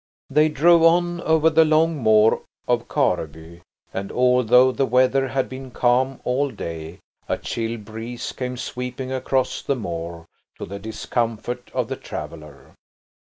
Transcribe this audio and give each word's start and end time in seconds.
They 0.31 0.49
drove 0.49 0.81
on 0.81 1.21
over 1.21 1.47
the 1.51 1.63
long 1.63 1.95
moor 1.97 2.41
of 2.67 2.87
Kareby, 2.87 3.61
and 3.93 4.11
although 4.11 4.71
the 4.71 4.87
weather 4.87 5.27
had 5.27 5.47
been 5.47 5.69
calm 5.69 6.19
all 6.23 6.49
day, 6.49 6.97
a 7.29 7.37
chill 7.37 7.77
breeze 7.77 8.31
came 8.31 8.57
sweeping 8.57 9.11
across 9.11 9.61
the 9.61 9.75
moor, 9.75 10.25
to 10.57 10.65
the 10.65 10.79
discomfort 10.79 11.69
of 11.75 11.87
the 11.87 11.97
traveller. 11.97 12.73